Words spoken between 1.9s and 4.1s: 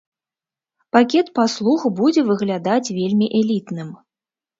будзе выглядаць вельмі элітным.